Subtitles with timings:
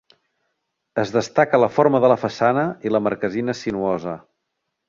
[1.01, 4.21] Es destaca la forma de la façana i la marquesina sinuosa.